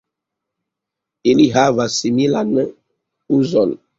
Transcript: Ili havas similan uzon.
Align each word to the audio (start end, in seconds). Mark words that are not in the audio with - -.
Ili 1.33 1.45
havas 1.59 1.99
similan 2.05 2.57
uzon. 3.39 3.79